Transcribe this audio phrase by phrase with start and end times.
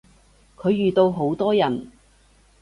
[0.55, 1.91] 佢遇到好多人